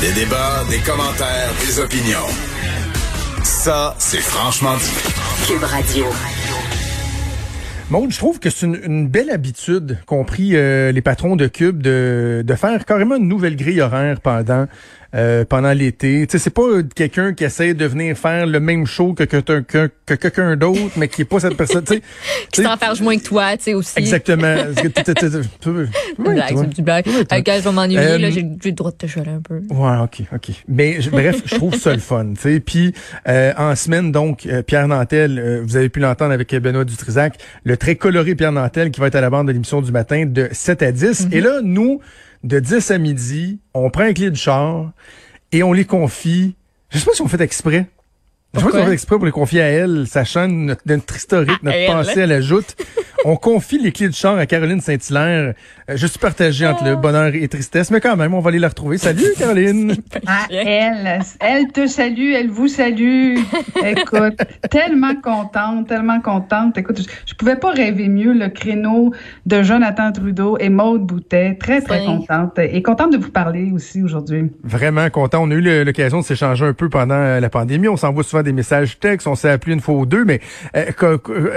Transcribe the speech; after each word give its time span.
Des 0.00 0.12
débats, 0.12 0.64
des 0.70 0.78
commentaires, 0.78 1.50
des 1.66 1.80
opinions. 1.80 2.28
Ça, 3.42 3.96
c'est 3.98 4.20
franchement 4.20 4.76
dit. 4.76 4.92
Cube 5.44 5.64
Radio. 5.64 6.04
Maud, 7.90 8.08
je 8.12 8.18
trouve 8.18 8.38
que 8.38 8.48
c'est 8.48 8.66
une, 8.66 9.08
belle 9.08 9.28
habitude 9.28 9.98
qu'ont 10.06 10.24
pris 10.24 10.54
euh, 10.54 10.92
les 10.92 11.00
patrons 11.00 11.34
de 11.34 11.48
Cube 11.48 11.82
de, 11.82 12.44
de 12.46 12.54
faire 12.54 12.84
carrément 12.84 13.16
une 13.16 13.26
nouvelle 13.26 13.56
grille 13.56 13.80
horaire 13.80 14.20
pendant 14.20 14.66
euh, 15.14 15.44
pendant 15.44 15.72
l'été. 15.72 16.26
Tu 16.26 16.32
sais, 16.32 16.44
c'est 16.44 16.50
pas 16.50 16.82
quelqu'un 16.94 17.32
qui 17.32 17.44
essaie 17.44 17.72
de 17.72 17.86
venir 17.86 18.16
faire 18.16 18.46
le 18.46 18.60
même 18.60 18.86
show 18.86 19.14
que, 19.14 19.24
que, 19.24 19.38
que, 19.38 19.90
que 20.04 20.14
quelqu'un 20.14 20.56
d'autre, 20.56 20.92
mais 20.96 21.08
qui 21.08 21.22
est 21.22 21.24
pas 21.24 21.40
cette 21.40 21.56
personne. 21.56 21.84
Tu 21.84 21.94
sais, 21.94 22.02
qui 22.52 22.62
s'enferge 22.62 23.00
moins 23.00 23.16
que 23.16 23.22
toi, 23.22 23.56
tu 23.56 23.64
sais 23.64 23.74
aussi. 23.74 23.94
Exactement. 23.96 24.54
blague, 24.74 26.56
c'est 26.56 26.78
une 26.78 26.84
blague. 26.84 27.06
Quand 27.28 27.54
je 27.56 27.62
vais 27.62 27.72
m'ennuyer, 27.72 28.18
là, 28.18 28.30
j'ai 28.30 28.42
le 28.42 28.72
droit 28.72 28.90
de 28.90 28.96
te 28.96 29.06
chialer 29.06 29.30
un 29.30 29.40
peu. 29.40 29.62
Ouais, 29.70 29.96
ok, 30.02 30.22
ok. 30.34 30.50
Mais 30.68 30.98
bref, 31.10 31.42
je 31.46 31.54
trouve 31.54 31.74
ça 31.74 31.94
le 31.94 32.00
fun. 32.00 32.34
Tu 32.34 32.40
sais, 32.40 32.60
puis 32.60 32.92
euh, 33.28 33.52
en 33.56 33.74
semaine, 33.76 34.12
donc 34.12 34.46
Pierre 34.66 34.88
Nantel, 34.88 35.62
vous 35.64 35.76
avez 35.76 35.88
pu 35.88 36.00
l'entendre 36.00 36.32
avec 36.32 36.54
Benoît 36.54 36.84
Dutrisac, 36.84 37.38
le 37.64 37.76
très 37.76 37.96
coloré 37.96 38.34
Pierre 38.34 38.52
Nantel 38.52 38.90
qui 38.90 39.00
va 39.00 39.06
être 39.06 39.14
à 39.14 39.20
la 39.20 39.30
bande 39.30 39.46
de 39.46 39.52
l'émission 39.52 39.80
du 39.80 39.90
matin 39.90 40.26
de 40.26 40.48
7 40.52 40.82
à 40.82 40.92
10. 40.92 41.28
Et 41.32 41.40
là, 41.40 41.60
nous 41.62 42.00
de 42.44 42.60
10 42.60 42.90
à 42.90 42.98
midi, 42.98 43.58
on 43.74 43.90
prend 43.90 44.04
un 44.04 44.12
clé 44.12 44.30
du 44.30 44.38
char 44.38 44.92
et 45.52 45.62
on 45.62 45.72
les 45.72 45.84
confie. 45.84 46.54
Je 46.90 46.98
sais 46.98 47.04
pas 47.04 47.12
si 47.12 47.22
on 47.22 47.28
fait 47.28 47.40
exprès. 47.40 47.86
Je 48.54 48.60
sais 48.60 48.64
pas 48.64 48.72
si 48.72 48.78
on 48.78 48.86
fait 48.86 48.92
exprès 48.92 49.16
pour 49.16 49.26
les 49.26 49.32
confier 49.32 49.60
à 49.60 49.66
elle, 49.66 50.06
sachant 50.06 50.48
notre, 50.48 50.80
notre 50.86 51.14
historique, 51.14 51.50
notre 51.62 51.86
pensée 51.86 52.22
à 52.22 52.26
la 52.26 52.40
joute. 52.40 52.76
On 53.24 53.36
confie 53.36 53.78
les 53.78 53.92
clés 53.92 54.08
du 54.08 54.14
char 54.14 54.38
à 54.38 54.46
Caroline 54.46 54.80
Saint-Hilaire. 54.80 55.54
Euh, 55.90 55.96
je 55.96 56.06
suis 56.06 56.20
partagé 56.20 56.66
entre 56.66 56.84
le 56.84 56.94
bonheur 56.94 57.34
et 57.34 57.48
tristesse, 57.48 57.90
mais 57.90 58.00
quand 58.00 58.16
même, 58.16 58.32
on 58.32 58.40
va 58.40 58.50
aller 58.50 58.60
la 58.60 58.68
retrouver. 58.68 58.96
Salut, 58.96 59.24
Caroline. 59.38 59.96
Ah, 60.26 60.46
elle, 60.50 61.20
elle 61.40 61.68
te 61.68 61.86
salue, 61.86 62.32
elle 62.34 62.48
vous 62.48 62.68
salue. 62.68 63.36
Écoute, 63.84 64.38
tellement 64.70 65.16
contente, 65.16 65.88
tellement 65.88 66.20
contente. 66.20 66.78
Écoute, 66.78 67.02
je, 67.26 67.34
pouvais 67.34 67.56
pas 67.56 67.72
rêver 67.72 68.08
mieux 68.08 68.32
le 68.32 68.48
créneau 68.48 69.12
de 69.46 69.62
Jonathan 69.62 70.12
Trudeau 70.12 70.56
et 70.58 70.68
Maude 70.68 71.04
Boutet. 71.04 71.56
Très, 71.60 71.82
très 71.82 72.04
contente. 72.04 72.58
Et 72.58 72.82
contente 72.82 73.12
de 73.12 73.18
vous 73.18 73.30
parler 73.30 73.72
aussi 73.74 74.00
aujourd'hui. 74.00 74.50
Vraiment 74.62 75.10
content. 75.10 75.42
On 75.42 75.50
a 75.50 75.54
eu 75.54 75.84
l'occasion 75.84 76.20
de 76.20 76.24
s'échanger 76.24 76.64
un 76.64 76.72
peu 76.72 76.88
pendant 76.88 77.40
la 77.40 77.50
pandémie. 77.50 77.88
On 77.88 77.96
s'envoie 77.96 78.22
souvent 78.22 78.37
des 78.42 78.52
messages 78.52 78.98
textes. 78.98 79.26
On 79.26 79.34
s'est 79.34 79.50
appelé 79.50 79.74
une 79.74 79.80
fois 79.80 79.94
ou 79.94 80.06
deux, 80.06 80.24
mais 80.24 80.40
euh, 80.76 80.90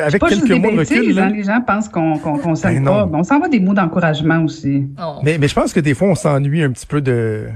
avec 0.05 0.21
quelques 0.21 0.51
mots 0.51 0.71
de 0.71 0.79
recul. 0.79 1.19
Hein, 1.19 1.33
gens 1.43 1.61
pensent 1.61 1.89
qu'on 1.89 2.17
qu'on 2.17 2.55
s'aime 2.55 2.83
ben 2.83 3.07
pas. 3.09 3.09
On 3.13 3.23
s'envoie 3.23 3.49
des 3.49 3.59
mots 3.59 3.73
d'encouragement 3.73 4.43
aussi. 4.43 4.87
Oh. 5.01 5.19
Mais, 5.23 5.37
mais 5.37 5.47
je 5.47 5.55
pense 5.55 5.73
que 5.73 5.79
des 5.79 5.93
fois, 5.93 6.09
on 6.09 6.15
s'ennuie 6.15 6.63
un 6.63 6.71
petit 6.71 6.85
peu 6.85 7.01
de, 7.01 7.47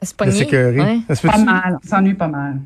de 0.00 0.30
sécurité. 0.30 1.02
Pas 1.22 1.38
mal. 1.38 1.78
On 1.84 1.88
s'ennuie 1.88 2.14
pas 2.14 2.28
mal. 2.28 2.60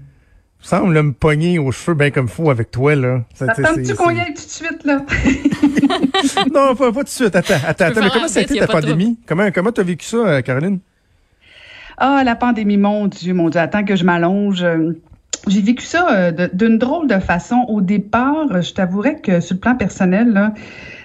Tu 0.60 0.66
sembles 0.66 1.02
me 1.02 1.12
pogner 1.12 1.58
aux 1.60 1.70
cheveux 1.70 1.94
bien 1.94 2.10
comme 2.10 2.26
fou 2.26 2.50
avec 2.50 2.72
toi, 2.72 2.96
là. 2.96 3.20
Attends-tu 3.40 3.94
qu'on 3.94 4.10
y 4.10 4.18
aille 4.18 4.34
tout 4.34 4.44
de 4.44 4.50
suite, 4.50 4.84
là? 4.84 5.04
non, 6.52 6.74
pas, 6.74 6.92
pas 6.92 6.92
tout 6.92 7.04
de 7.04 7.08
suite. 7.08 7.36
Attends, 7.36 7.54
attends, 7.64 7.84
attends. 7.84 8.00
Mais 8.02 8.10
comment 8.12 8.26
ça 8.26 8.40
a 8.40 8.42
été 8.42 8.58
ta 8.58 8.66
pandémie? 8.66 9.18
Comment, 9.24 9.50
comment 9.52 9.70
t'as 9.70 9.84
vécu 9.84 10.04
ça, 10.04 10.16
euh, 10.16 10.40
Caroline? 10.42 10.80
Ah, 11.96 12.22
la 12.24 12.34
pandémie, 12.34 12.76
mon 12.76 13.06
Dieu, 13.06 13.34
mon 13.34 13.50
Dieu. 13.50 13.60
Attends 13.60 13.84
que 13.84 13.94
je 13.94 14.04
m'allonge. 14.04 14.64
J'ai 15.48 15.62
vécu 15.62 15.84
ça 15.84 16.06
euh, 16.10 16.48
d'une 16.52 16.76
drôle 16.76 17.08
de 17.08 17.18
façon. 17.18 17.64
Au 17.68 17.80
départ, 17.80 18.60
je 18.60 18.72
t'avouerais 18.74 19.16
que 19.16 19.40
sur 19.40 19.54
le 19.54 19.60
plan 19.60 19.74
personnel, 19.74 20.32
là, 20.32 20.52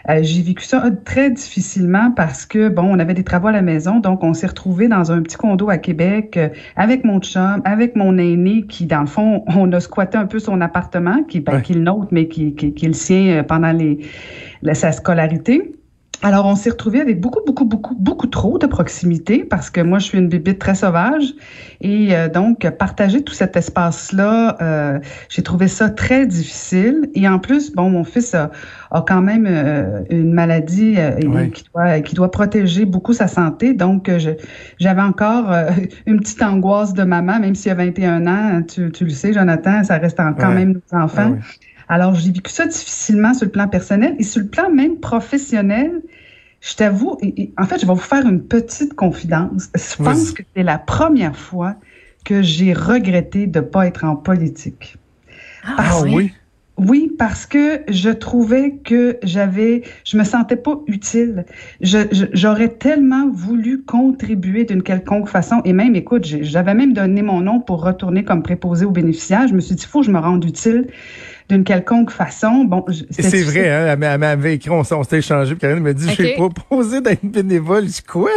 euh, 0.09 0.19
j'ai 0.21 0.41
vécu 0.41 0.65
ça 0.65 0.83
très 1.05 1.31
difficilement 1.31 2.11
parce 2.11 2.45
que, 2.45 2.67
bon, 2.67 2.83
on 2.83 2.99
avait 2.99 3.13
des 3.13 3.23
travaux 3.23 3.47
à 3.47 3.51
la 3.53 3.61
maison, 3.61 3.99
donc 3.99 4.21
on 4.21 4.33
s'est 4.33 4.47
retrouvé 4.47 4.89
dans 4.89 5.13
un 5.13 5.21
petit 5.21 5.37
condo 5.37 5.69
à 5.69 5.77
Québec 5.77 6.35
euh, 6.35 6.49
avec 6.75 7.05
mon 7.05 7.19
chum, 7.21 7.61
avec 7.63 7.95
mon 7.95 8.17
aîné 8.17 8.63
qui, 8.63 8.85
dans 8.85 9.01
le 9.01 9.07
fond, 9.07 9.45
on 9.55 9.71
a 9.71 9.79
squatté 9.79 10.17
un 10.17 10.25
peu 10.25 10.39
son 10.39 10.59
appartement, 10.59 11.23
qui, 11.23 11.39
ben, 11.39 11.61
qui 11.61 11.71
est 11.71 11.75
le 11.75 11.81
nôtre, 11.81 12.09
mais 12.11 12.27
qui, 12.27 12.53
qui, 12.53 12.73
qui 12.73 12.85
est 12.85 12.89
le 12.89 12.93
sien 12.93 13.43
pendant 13.43 13.71
les, 13.71 13.99
sa 14.73 14.91
scolarité. 14.91 15.73
Alors, 16.23 16.45
on 16.45 16.55
s'est 16.55 16.69
retrouvé 16.69 17.01
avec 17.01 17.19
beaucoup, 17.19 17.41
beaucoup, 17.45 17.65
beaucoup, 17.65 17.95
beaucoup 17.95 18.27
trop 18.27 18.57
de 18.57 18.65
proximité 18.65 19.43
parce 19.43 19.69
que 19.69 19.81
moi, 19.81 19.99
je 19.99 20.05
suis 20.05 20.17
une 20.17 20.29
bébite 20.29 20.57
très 20.57 20.73
sauvage. 20.73 21.33
Et 21.81 22.15
euh, 22.15 22.29
donc, 22.29 22.67
partager 22.77 23.23
tout 23.23 23.33
cet 23.33 23.57
espace-là, 23.57 24.55
euh, 24.61 24.99
j'ai 25.27 25.43
trouvé 25.43 25.67
ça 25.67 25.89
très 25.89 26.25
difficile. 26.25 27.09
Et 27.13 27.27
en 27.27 27.39
plus, 27.39 27.73
bon, 27.73 27.89
mon 27.89 28.05
fils 28.05 28.33
a, 28.35 28.51
a 28.91 29.03
quand 29.05 29.21
même 29.21 29.45
euh, 29.49 30.01
une 30.09 30.31
maladie 30.31 30.95
qui, 31.53 31.65
doit, 31.73 31.99
qui 31.99 32.15
doit 32.15 32.31
protéger 32.31 32.85
beaucoup 32.85 33.11
sa 33.11 33.27
santé. 33.27 33.73
Donc, 33.73 34.09
j'avais 34.79 35.01
encore 35.01 35.53
une 36.05 36.21
petite 36.21 36.41
angoisse 36.41 36.93
de 36.93 37.03
maman, 37.03 37.41
même 37.41 37.53
s'il 37.53 37.73
a 37.73 37.75
21 37.75 38.27
ans. 38.27 38.61
Tu, 38.61 38.93
tu 38.93 39.03
le 39.03 39.09
sais, 39.09 39.33
Jonathan, 39.33 39.83
ça 39.83 39.97
reste 39.97 40.17
quand 40.17 40.51
même 40.53 40.71
nos 40.71 40.97
enfants. 40.97 41.35
Alors, 41.89 42.15
j'ai 42.15 42.31
vécu 42.31 42.51
ça 42.51 42.65
difficilement 42.65 43.33
sur 43.33 43.45
le 43.45 43.51
plan 43.51 43.67
personnel 43.67 44.15
et 44.19 44.23
sur 44.23 44.41
le 44.41 44.47
plan 44.47 44.69
même 44.69 44.97
professionnel. 44.97 46.01
Je 46.61 46.75
t'avoue, 46.75 47.17
en 47.57 47.65
fait, 47.65 47.81
je 47.81 47.85
vais 47.85 47.93
vous 47.93 47.99
faire 47.99 48.25
une 48.25 48.41
petite 48.41 48.93
confidence. 48.93 49.69
Je 49.75 50.01
pense 50.01 50.31
que 50.31 50.43
c'est 50.55 50.63
la 50.63 50.77
première 50.77 51.35
fois 51.35 51.75
que 52.23 52.41
j'ai 52.41 52.71
regretté 52.73 53.47
de 53.47 53.59
ne 53.59 53.65
pas 53.65 53.85
être 53.85 54.05
en 54.05 54.15
politique. 54.15 54.95
Ah, 55.65 56.01
oui? 56.03 56.31
Oui, 56.77 57.11
parce 57.19 57.45
que 57.45 57.81
je 57.87 58.09
trouvais 58.09 58.77
que 58.83 59.17
j'avais, 59.21 59.83
je 60.05 60.17
me 60.17 60.23
sentais 60.23 60.55
pas 60.55 60.81
utile. 60.87 61.45
J'aurais 61.81 62.69
tellement 62.69 63.29
voulu 63.29 63.83
contribuer 63.83 64.63
d'une 64.63 64.81
quelconque 64.81 65.29
façon. 65.29 65.61
Et 65.65 65.73
même, 65.73 65.95
écoute, 65.95 66.25
j'avais 66.25 66.73
même 66.73 66.93
donné 66.93 67.21
mon 67.21 67.41
nom 67.41 67.59
pour 67.59 67.83
retourner 67.83 68.23
comme 68.23 68.41
préposé 68.41 68.85
aux 68.85 68.91
bénéficiaires. 68.91 69.47
Je 69.47 69.53
me 69.53 69.59
suis 69.59 69.75
dit, 69.75 69.83
il 69.83 69.87
faut 69.87 69.99
que 69.99 70.07
je 70.07 70.11
me 70.11 70.19
rende 70.19 70.43
utile 70.45 70.87
d'une 71.53 71.63
quelconque 71.63 72.11
façon. 72.11 72.65
Bon, 72.65 72.83
c'est 73.09 73.43
vrai, 73.43 73.69
hein, 73.69 73.97
elle 74.01 74.19
m'avait 74.19 74.55
écrit, 74.55 74.69
on, 74.69 74.83
s'est 74.83 75.17
échangé, 75.17 75.51
puis 75.51 75.61
Karine 75.61 75.83
m'a 75.83 75.93
dit, 75.93 76.05
okay. 76.05 76.15
j'ai 76.15 76.33
proposé 76.33 77.01
d'être 77.01 77.23
bénévole. 77.23 77.87
Je 77.87 78.01
quoi? 78.01 78.31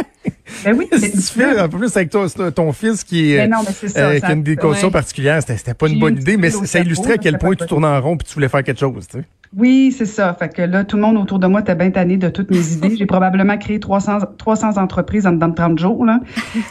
Ben 0.64 0.76
oui, 0.76 0.88
c'est 0.92 1.44
un 1.58 1.68
peu 1.68 1.78
plus 1.78 1.96
avec 1.96 2.10
toi, 2.10 2.26
ton 2.54 2.72
fils 2.72 3.04
qui, 3.04 3.36
non, 3.48 3.58
mais 3.66 3.88
ça, 3.88 4.00
euh, 4.00 4.18
qui 4.18 4.26
a 4.26 4.32
une 4.32 4.56
condition 4.56 4.90
particulière. 4.90 5.40
C'était 5.46 5.74
pas 5.74 5.88
une 5.88 5.98
bonne 5.98 6.18
idée, 6.18 6.36
mais 6.36 6.50
ça 6.50 6.80
illustrait 6.80 7.14
à 7.14 7.18
quel 7.18 7.38
point 7.38 7.54
tu 7.54 7.66
tournes 7.66 7.84
en 7.84 8.00
rond 8.00 8.16
puis 8.16 8.26
tu 8.28 8.34
voulais 8.34 8.48
faire 8.48 8.62
quelque 8.62 8.80
chose, 8.80 9.06
tu 9.08 9.18
sais. 9.18 9.24
Oui, 9.56 9.90
c'est 9.90 10.04
ça. 10.04 10.34
Fait 10.34 10.50
que 10.50 10.60
là, 10.60 10.84
tout 10.84 10.96
le 10.96 11.02
monde 11.02 11.16
autour 11.16 11.38
de 11.38 11.46
moi 11.46 11.60
était 11.60 11.74
bien 11.74 11.90
tanné 11.90 12.18
de 12.18 12.28
toutes 12.28 12.50
mes 12.50 12.72
idées. 12.74 12.94
J'ai 12.94 13.06
probablement 13.06 13.56
créé 13.56 13.80
300, 13.80 14.18
300 14.36 14.76
entreprises 14.76 15.26
en 15.26 15.32
dedans 15.32 15.48
de 15.48 15.54
30 15.54 15.78
jours. 15.78 16.04
Là. 16.04 16.20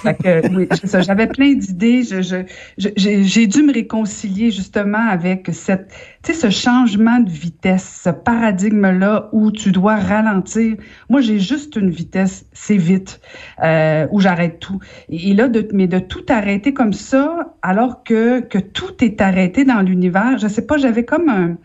Fait 0.03 0.13
que, 0.13 0.55
oui, 0.55 0.67
c'est 0.69 0.85
ça. 0.85 1.01
J'avais 1.01 1.25
plein 1.25 1.53
d'idées. 1.53 2.03
Je, 2.03 2.21
je, 2.21 2.89
j'ai 2.95 3.47
dû 3.47 3.63
me 3.63 3.73
réconcilier 3.73 4.51
justement 4.51 5.09
avec 5.09 5.49
cette, 5.51 5.91
ce 6.23 6.51
changement 6.51 7.19
de 7.19 7.29
vitesse, 7.29 8.01
ce 8.03 8.11
paradigme-là 8.11 9.29
où 9.31 9.51
tu 9.51 9.71
dois 9.71 9.95
ralentir. 9.95 10.75
Moi, 11.09 11.21
j'ai 11.21 11.39
juste 11.39 11.77
une 11.77 11.89
vitesse, 11.89 12.45
c'est 12.53 12.77
vite, 12.77 13.19
euh, 13.63 14.05
où 14.11 14.19
j'arrête 14.19 14.59
tout. 14.59 14.79
Et, 15.09 15.33
là, 15.33 15.47
de, 15.47 15.67
mais 15.73 15.87
de 15.87 15.97
tout 15.97 16.25
arrêter 16.29 16.71
comme 16.71 16.93
ça, 16.93 17.55
alors 17.63 18.03
que, 18.03 18.41
que 18.41 18.59
tout 18.59 19.03
est 19.03 19.21
arrêté 19.21 19.65
dans 19.65 19.81
l'univers, 19.81 20.37
je 20.37 20.47
sais 20.47 20.67
pas, 20.67 20.77
j'avais 20.77 21.03
comme 21.03 21.29
un 21.29 21.57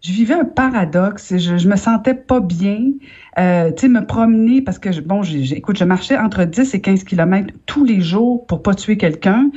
je 0.00 0.12
vivais 0.12 0.34
un 0.34 0.44
paradoxe. 0.44 1.36
Je, 1.36 1.58
je 1.58 1.68
me 1.68 1.76
sentais 1.76 2.14
pas 2.14 2.40
bien. 2.40 2.92
Euh, 3.38 3.70
tu 3.72 3.82
sais, 3.82 3.88
me 3.88 4.06
promener 4.06 4.62
parce 4.62 4.78
que, 4.78 5.00
bon, 5.00 5.22
j'écoute, 5.22 5.78
je 5.78 5.84
marchais 5.84 6.16
entre 6.16 6.44
10 6.44 6.74
et 6.74 6.80
15 6.80 7.04
kilomètres 7.04 7.54
tous 7.66 7.84
les 7.84 8.00
jours 8.00 8.46
pour 8.46 8.62
pas 8.62 8.74
tuer 8.74 8.96
quelqu'un. 8.96 9.50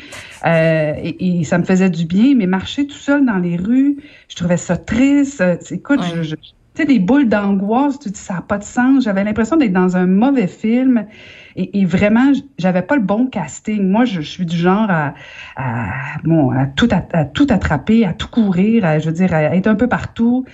Euh, 0.46 0.94
et, 1.04 1.44
ça 1.44 1.58
me 1.58 1.64
faisait 1.64 1.90
du 1.90 2.06
bien. 2.06 2.36
Mais 2.36 2.48
marcher 2.48 2.88
tout 2.88 2.98
seul 2.98 3.26
dans 3.26 3.38
les 3.38 3.58
rues, 3.58 3.98
je 4.30 4.36
trouvais 4.36 4.58
ça 4.58 4.78
triste. 4.78 5.44
Écoute, 5.72 6.02
je, 6.16 6.24
je 6.24 6.36
tu 6.74 6.82
sais, 6.82 6.86
des 6.88 7.00
boules 7.00 7.28
d'angoisse, 7.28 8.00
tu 8.00 8.10
dis, 8.10 8.20
ça 8.20 8.36
n'a 8.36 8.42
pas 8.42 8.58
de 8.58 8.64
sens. 8.64 9.04
J'avais 9.04 9.24
l'impression 9.24 9.58
d'être 9.58 9.74
dans 9.74 9.98
un 9.98 10.08
mauvais 10.08 10.48
film. 10.48 11.06
Et, 11.58 11.86
vraiment, 11.86 12.32
j'avais 12.58 12.82
pas 12.82 12.96
le 12.96 13.02
bon 13.02 13.28
casting. 13.28 13.86
Moi, 13.86 14.06
je, 14.06 14.22
suis 14.22 14.46
du 14.46 14.56
genre 14.56 14.90
à, 14.90 15.14
bon, 16.24 16.50
à, 16.52 16.66
tout, 16.66 16.88
à, 16.92 17.26
tout 17.26 17.48
attraper, 17.50 18.06
à 18.06 18.14
tout 18.14 18.30
courir, 18.30 18.86
à, 18.86 19.00
je 19.00 19.08
veux 19.08 19.16
dire, 19.16 19.34
à 19.34 19.56
être 19.56 19.68
un 19.68 19.76
peu 19.76 19.88
partout. 19.88 20.46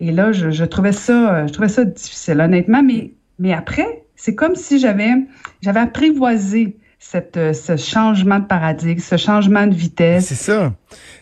Et 0.00 0.12
là, 0.12 0.32
je, 0.32 0.50
je 0.50 0.64
trouvais 0.64 0.92
ça, 0.92 1.46
je 1.46 1.52
trouvais 1.52 1.68
ça 1.68 1.84
difficile, 1.84 2.40
honnêtement. 2.40 2.82
Mais, 2.82 3.12
mais 3.38 3.52
après, 3.52 4.04
c'est 4.14 4.34
comme 4.34 4.54
si 4.56 4.78
j'avais, 4.78 5.12
j'avais 5.60 5.80
apprivoisé 5.80 6.78
cette, 6.98 7.36
euh, 7.36 7.52
ce 7.52 7.76
changement 7.76 8.38
de 8.38 8.46
paradigme, 8.46 9.00
ce 9.00 9.16
changement 9.16 9.66
de 9.66 9.74
vitesse. 9.74 10.26
C'est 10.26 10.34
ça. 10.34 10.72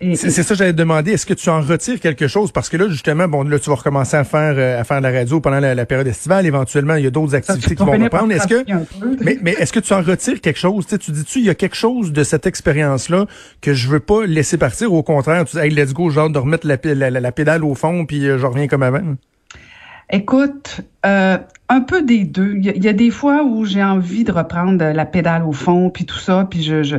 C'est 0.00 0.30
ça 0.30 0.54
j'allais 0.54 0.72
te 0.72 0.78
demander. 0.78 1.12
Est-ce 1.12 1.26
que 1.26 1.34
tu 1.34 1.48
en 1.50 1.60
retires 1.60 2.00
quelque 2.00 2.28
chose? 2.28 2.52
Parce 2.52 2.68
que 2.68 2.76
là, 2.76 2.88
justement, 2.88 3.28
bon, 3.28 3.42
là, 3.42 3.58
tu 3.58 3.70
vas 3.70 3.76
recommencer 3.76 4.16
à 4.16 4.24
faire, 4.24 4.54
euh, 4.56 4.80
à 4.80 4.84
faire 4.84 4.98
de 4.98 5.02
la 5.02 5.12
radio 5.12 5.40
pendant 5.40 5.60
la, 5.60 5.86
période 5.86 6.06
estivale. 6.06 6.46
Éventuellement, 6.46 6.94
il 6.94 7.04
y 7.04 7.06
a 7.06 7.10
d'autres 7.10 7.34
activités 7.34 7.74
qui 7.74 7.82
vont 7.82 7.92
reprendre. 7.92 8.32
Est-ce 8.32 8.46
que, 8.46 8.64
mais, 9.22 9.38
mais 9.42 9.52
est-ce 9.52 9.72
que 9.72 9.80
tu 9.80 9.92
en 9.92 10.02
retires 10.02 10.40
quelque 10.40 10.58
chose? 10.58 10.86
Tu, 10.86 11.10
dis-tu, 11.10 11.40
il 11.40 11.46
y 11.46 11.50
a 11.50 11.54
quelque 11.54 11.76
chose 11.76 12.12
de 12.12 12.22
cette 12.22 12.46
expérience-là 12.46 13.26
que 13.60 13.74
je 13.74 13.88
veux 13.88 14.00
pas 14.00 14.26
laisser 14.26 14.56
partir? 14.56 14.92
Au 14.92 15.02
contraire, 15.02 15.44
tu 15.44 15.56
dis, 15.56 15.62
hey, 15.62 15.70
let's 15.70 15.92
go, 15.92 16.08
genre 16.08 16.30
de 16.30 16.38
remettre 16.38 16.66
la, 16.66 17.10
la 17.10 17.32
pédale 17.32 17.64
au 17.64 17.74
fond, 17.74 18.06
puis 18.06 18.22
je 18.22 18.46
reviens 18.46 18.68
comme 18.68 18.82
avant. 18.82 19.16
Écoute, 20.10 20.82
euh, 21.06 21.38
un 21.70 21.80
peu 21.80 22.02
des 22.02 22.24
deux. 22.24 22.56
Il 22.56 22.84
y, 22.84 22.88
a 22.88 22.92
des 22.92 23.10
fois 23.10 23.42
où 23.42 23.64
j'ai 23.64 23.82
envie 23.82 24.22
de 24.22 24.32
reprendre 24.32 24.84
la 24.84 25.06
pédale 25.06 25.42
au 25.44 25.52
fond, 25.52 25.88
puis 25.88 26.04
tout 26.04 26.18
ça, 26.18 26.46
puis 26.48 26.62
je, 26.62 26.82
je, 26.82 26.96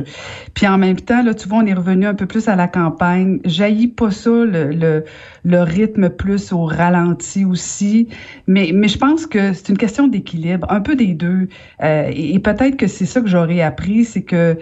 puis 0.54 0.66
en 0.66 0.76
même 0.76 0.96
temps, 0.96 1.22
là, 1.22 1.32
tu 1.34 1.48
vois, 1.48 1.58
on 1.58 1.66
est 1.66 1.74
revenu 1.74 2.06
un 2.06 2.14
peu 2.14 2.26
plus 2.26 2.48
à 2.48 2.56
la 2.56 2.66
campagne. 2.66 3.38
Jaillit 3.44 3.88
pas 3.88 4.10
ça, 4.10 4.30
le, 4.30 4.70
le, 4.70 5.04
le, 5.44 5.62
rythme 5.62 6.10
plus 6.10 6.52
au 6.52 6.64
ralenti 6.64 7.44
aussi. 7.44 8.08
Mais, 8.48 8.72
mais 8.74 8.88
je 8.88 8.98
pense 8.98 9.26
que 9.26 9.52
c'est 9.52 9.68
une 9.68 9.78
question 9.78 10.08
d'équilibre, 10.08 10.66
un 10.68 10.80
peu 10.80 10.96
des 10.96 11.14
deux. 11.14 11.48
Euh, 11.84 12.10
et, 12.12 12.38
peut-être 12.40 12.76
que 12.76 12.88
c'est 12.88 13.06
ça 13.06 13.20
que 13.20 13.28
j'aurais 13.28 13.62
appris, 13.62 14.04
c'est 14.04 14.22
que 14.22 14.58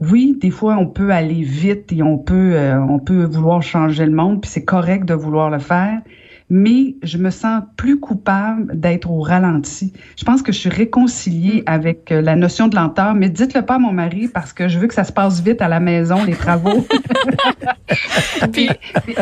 oui, 0.00 0.36
des 0.40 0.50
fois 0.50 0.76
on 0.76 0.86
peut 0.86 1.12
aller 1.12 1.42
vite 1.42 1.92
et 1.92 2.02
on 2.02 2.18
peut 2.18 2.54
euh, 2.54 2.76
on 2.80 2.98
peut 2.98 3.24
vouloir 3.24 3.62
changer 3.62 4.04
le 4.04 4.12
monde, 4.12 4.40
puis 4.40 4.50
c'est 4.50 4.64
correct 4.64 5.04
de 5.04 5.14
vouloir 5.14 5.50
le 5.50 5.60
faire 5.60 6.00
mais 6.50 6.94
je 7.02 7.16
me 7.16 7.30
sens 7.30 7.62
plus 7.76 7.98
coupable 7.98 8.78
d'être 8.78 9.10
au 9.10 9.20
ralenti. 9.20 9.92
Je 10.18 10.24
pense 10.24 10.42
que 10.42 10.52
je 10.52 10.58
suis 10.58 10.68
réconciliée 10.68 11.62
mm. 11.62 11.70
avec 11.70 12.12
euh, 12.12 12.20
la 12.20 12.36
notion 12.36 12.68
de 12.68 12.76
lenteur, 12.76 13.14
mais 13.14 13.30
dites-le 13.30 13.62
pas 13.62 13.76
à 13.76 13.78
mon 13.78 13.92
mari 13.92 14.28
parce 14.28 14.52
que 14.52 14.68
je 14.68 14.78
veux 14.78 14.86
que 14.86 14.94
ça 14.94 15.04
se 15.04 15.12
passe 15.12 15.40
vite 15.40 15.62
à 15.62 15.68
la 15.68 15.80
maison, 15.80 16.22
les 16.24 16.34
travaux. 16.34 16.86
Puis, 18.52 18.68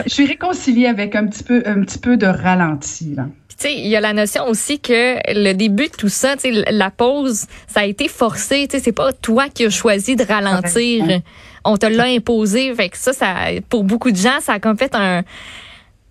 je 0.06 0.12
suis 0.12 0.26
réconciliée 0.26 0.86
avec 0.86 1.14
un 1.14 1.26
petit 1.26 1.44
peu, 1.44 1.62
un 1.64 1.80
petit 1.82 1.98
peu 1.98 2.16
de 2.16 2.26
ralenti, 2.26 3.14
là. 3.14 3.26
Tu 3.48 3.68
sais, 3.68 3.74
il 3.74 3.86
y 3.86 3.96
a 3.96 4.00
la 4.00 4.14
notion 4.14 4.48
aussi 4.48 4.80
que 4.80 5.18
le 5.32 5.52
début 5.52 5.86
de 5.86 5.92
tout 5.96 6.08
ça, 6.08 6.34
la 6.70 6.90
pause, 6.90 7.44
ça 7.68 7.80
a 7.80 7.84
été 7.84 8.08
forcé. 8.08 8.66
Tu 8.66 8.76
sais, 8.76 8.82
c'est 8.82 8.92
pas 8.92 9.12
toi 9.12 9.48
qui 9.48 9.66
as 9.66 9.70
choisi 9.70 10.16
de 10.16 10.24
ralentir. 10.24 11.20
On 11.64 11.76
te 11.76 11.86
l'a 11.86 12.06
imposé. 12.06 12.74
Fait 12.74 12.88
que 12.88 12.96
ça, 12.96 13.12
ça, 13.12 13.34
pour 13.68 13.84
beaucoup 13.84 14.10
de 14.10 14.16
gens, 14.16 14.40
ça 14.40 14.54
a 14.54 14.58
comme 14.58 14.78
fait 14.78 14.94
un, 14.96 15.22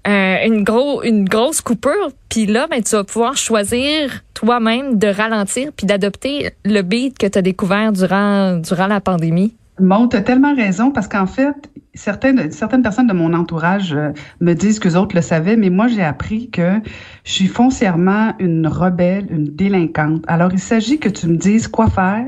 euh, 0.07 0.37
une, 0.45 0.63
gros, 0.63 1.03
une 1.03 1.25
grosse 1.25 1.61
coupure, 1.61 2.11
puis 2.29 2.45
là, 2.45 2.67
ben, 2.69 2.81
tu 2.81 2.95
vas 2.95 3.03
pouvoir 3.03 3.37
choisir 3.37 4.23
toi-même 4.33 4.97
de 4.97 5.07
ralentir 5.07 5.71
puis 5.75 5.85
d'adopter 5.85 6.51
le 6.65 6.81
beat 6.81 7.17
que 7.17 7.27
tu 7.27 7.37
as 7.37 7.41
découvert 7.41 7.91
durant, 7.91 8.57
durant 8.57 8.87
la 8.87 8.99
pandémie. 8.99 9.53
Bon, 9.79 10.07
tu 10.07 10.17
as 10.17 10.21
tellement 10.21 10.55
raison 10.55 10.91
parce 10.91 11.07
qu'en 11.07 11.27
fait, 11.27 11.55
certaines, 11.93 12.51
certaines 12.51 12.81
personnes 12.81 13.07
de 13.07 13.13
mon 13.13 13.33
entourage 13.33 13.93
euh, 13.93 14.11
me 14.39 14.53
disent 14.53 14.79
que 14.79 14.87
les 14.87 14.95
autres 14.95 15.15
le 15.15 15.21
savaient, 15.21 15.55
mais 15.55 15.69
moi, 15.69 15.87
j'ai 15.87 16.03
appris 16.03 16.49
que 16.49 16.79
je 17.23 17.31
suis 17.31 17.47
foncièrement 17.47 18.33
une 18.39 18.67
rebelle, 18.67 19.27
une 19.31 19.45
délinquante. 19.45 20.23
Alors, 20.27 20.51
il 20.51 20.59
s'agit 20.59 20.99
que 20.99 21.09
tu 21.09 21.27
me 21.27 21.37
dises 21.37 21.67
quoi 21.67 21.89
faire, 21.89 22.25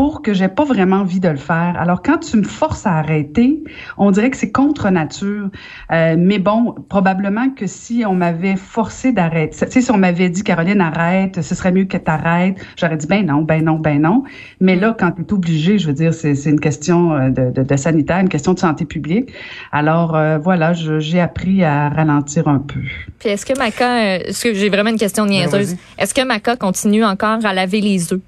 pour 0.00 0.22
que 0.22 0.32
j'ai 0.32 0.48
pas 0.48 0.64
vraiment 0.64 1.00
envie 1.00 1.20
de 1.20 1.28
le 1.28 1.36
faire. 1.36 1.76
Alors 1.78 2.00
quand 2.00 2.16
tu 2.16 2.38
me 2.38 2.42
forces 2.42 2.86
à 2.86 2.92
arrêter, 2.92 3.62
on 3.98 4.10
dirait 4.10 4.30
que 4.30 4.38
c'est 4.38 4.50
contre 4.50 4.88
nature. 4.88 5.50
Euh, 5.92 6.16
mais 6.18 6.38
bon, 6.38 6.74
probablement 6.88 7.50
que 7.50 7.66
si 7.66 8.04
on 8.06 8.14
m'avait 8.14 8.56
forcé 8.56 9.12
d'arrêter, 9.12 9.66
tu 9.66 9.70
sais, 9.70 9.82
si 9.82 9.90
on 9.90 9.98
m'avait 9.98 10.30
dit 10.30 10.42
Caroline 10.42 10.80
arrête, 10.80 11.42
ce 11.42 11.54
serait 11.54 11.70
mieux 11.70 11.84
que 11.84 11.98
tu 11.98 12.10
arrêtes, 12.10 12.56
j'aurais 12.78 12.96
dit 12.96 13.06
ben 13.06 13.26
non, 13.26 13.42
ben 13.42 13.62
non, 13.62 13.74
ben 13.74 14.00
non. 14.00 14.24
Mais 14.58 14.74
là, 14.74 14.96
quand 14.98 15.10
tu 15.10 15.20
es 15.20 15.32
obligé, 15.34 15.78
je 15.78 15.88
veux 15.88 15.92
dire, 15.92 16.14
c'est 16.14 16.32
une 16.46 16.60
question 16.60 17.12
euh, 17.12 17.28
de, 17.28 17.50
de, 17.50 17.62
de, 17.62 17.76
sanitaire, 17.76 18.20
une 18.20 18.30
question 18.30 18.54
de 18.54 18.58
santé 18.58 18.86
publique. 18.86 19.34
Alors 19.70 20.16
euh, 20.16 20.38
voilà, 20.38 20.72
j'ai 20.72 21.20
appris 21.20 21.62
à 21.62 21.90
ralentir 21.90 22.48
un 22.48 22.60
peu. 22.60 22.80
Puis 23.18 23.28
est-ce 23.28 23.44
que 23.44 23.58
Maca, 23.58 24.16
est-ce 24.16 24.44
que 24.44 24.54
j'ai 24.54 24.70
vraiment 24.70 24.88
une 24.88 24.98
question 24.98 25.26
niaiseuse, 25.26 25.76
est-ce 25.98 26.14
que 26.14 26.24
Maca 26.24 26.56
continue 26.56 27.04
encore 27.04 27.44
à 27.44 27.52
laver 27.52 27.82
les 27.82 28.14
œufs? 28.14 28.20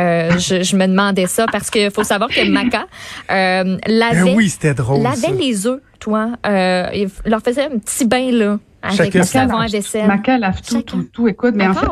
Euh, 0.00 0.38
je, 0.38 0.62
je, 0.62 0.76
me 0.76 0.86
demandais 0.86 1.26
ça 1.26 1.46
parce 1.46 1.70
qu'il 1.70 1.90
faut 1.90 2.04
savoir 2.04 2.30
que 2.30 2.48
Maca 2.48 2.86
euh, 3.30 3.76
lavait, 3.86 4.24
ben 4.24 4.34
oui, 4.34 4.48
c'était 4.48 4.74
drôle, 4.74 5.02
lavait 5.02 5.32
les 5.32 5.66
œufs, 5.66 5.80
toi. 5.98 6.30
Euh, 6.46 6.88
il 6.94 7.08
leur 7.26 7.40
faisait 7.40 7.64
un 7.64 7.78
petit 7.78 8.06
bain 8.06 8.30
là 8.30 8.58
avec 8.82 9.14
le 9.14 9.22
savon 9.22 9.58
à 9.58 9.66
vaisselle. 9.66 10.06
Maca 10.06 10.38
lave 10.38 10.62
tout, 10.62 10.82
tout, 10.82 11.02
tout. 11.04 11.28
Écoute, 11.28 11.54
mais 11.54 11.66
en 11.66 11.74
fait, 11.74 11.86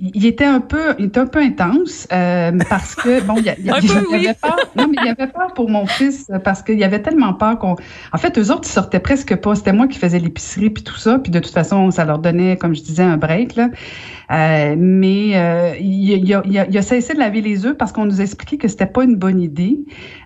il 0.00 0.26
était 0.26 0.44
un 0.44 0.60
peu, 0.60 0.94
il 0.98 1.06
était 1.06 1.20
un 1.20 1.26
peu 1.26 1.38
intense 1.38 2.06
euh, 2.12 2.52
parce 2.68 2.94
que 2.94 3.22
bon, 3.22 3.36
il 3.38 3.44
y, 3.44 3.66
y, 3.66 3.70
avait 3.70 4.34
peur. 4.34 4.56
Non, 4.76 4.88
mais 4.88 4.96
il 5.00 5.06
y 5.06 5.08
avait 5.08 5.30
peur 5.30 5.54
pour 5.54 5.70
mon 5.70 5.86
fils 5.86 6.30
parce 6.44 6.62
qu'il 6.62 6.78
y 6.78 6.84
avait 6.84 7.00
tellement 7.00 7.32
peur 7.32 7.58
qu'on. 7.58 7.76
En 8.12 8.18
fait, 8.18 8.38
eux 8.38 8.50
autres, 8.50 8.68
ils 8.68 8.72
sortaient 8.72 9.00
presque 9.00 9.34
pas. 9.36 9.54
C'était 9.54 9.72
moi 9.72 9.88
qui 9.88 9.98
faisais 9.98 10.18
l'épicerie 10.18 10.70
puis 10.70 10.82
tout 10.82 10.96
ça. 10.96 11.18
Puis 11.18 11.32
de 11.32 11.38
toute 11.38 11.52
façon, 11.52 11.90
ça 11.90 12.04
leur 12.04 12.18
donnait, 12.18 12.56
comme 12.56 12.74
je 12.74 12.82
disais, 12.82 13.02
un 13.02 13.16
break 13.16 13.56
là. 13.56 13.68
Euh, 14.30 14.74
mais 14.76 15.36
euh, 15.36 15.74
il, 15.78 16.12
a, 16.34 16.42
il, 16.44 16.58
a, 16.58 16.66
il, 16.68 16.78
a, 16.78 16.82
cessé 16.82 17.14
de 17.14 17.18
laver 17.18 17.40
les 17.40 17.64
œufs 17.64 17.76
parce 17.76 17.92
qu'on 17.92 18.06
nous 18.06 18.20
expliquait 18.20 18.56
que 18.56 18.66
c'était 18.66 18.86
pas 18.86 19.04
une 19.04 19.16
bonne 19.16 19.40
idée. 19.40 19.78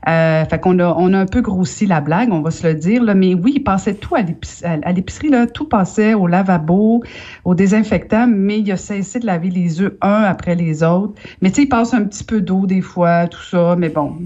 Euh, 0.09 0.45
fait 0.47 0.59
qu'on 0.59 0.79
a, 0.79 0.95
on 0.97 1.13
a 1.13 1.19
un 1.19 1.27
peu 1.27 1.43
grossi 1.43 1.87
la 1.87 2.01
blague, 2.01 2.33
on 2.33 2.41
va 2.41 2.51
se 2.51 2.67
le 2.67 2.75
dire. 2.75 3.03
Là. 3.03 3.15
Mais 3.15 3.35
oui, 3.35 3.55
il 3.57 3.65
passait 3.65 3.95
tout 3.95 4.15
à 4.15 4.23
l'épicerie, 4.23 5.29
là, 5.29 5.47
tout 5.47 5.69
passait 5.69 6.15
au 6.15 6.27
lavabo, 6.27 7.03
au 7.45 7.55
désinfectant, 7.55 8.27
mais 8.27 8.61
il 8.61 8.73
a 8.73 8.77
cessé 8.77 9.19
de 9.19 9.27
laver 9.27 9.51
les 9.51 9.83
œufs 9.83 9.95
un 10.01 10.23
après 10.23 10.55
les 10.55 10.83
autres. 10.83 11.15
Mais 11.43 11.51
tu 11.51 11.57
sais, 11.57 11.63
il 11.63 11.69
passe 11.69 11.93
un 11.93 12.05
petit 12.05 12.25
peu 12.25 12.41
d'eau 12.41 12.67
des 12.67 12.81
fois, 12.81 13.27
tout 13.27 13.43
ça. 13.43 13.77
Mais 13.77 13.91
bon, 13.91 14.17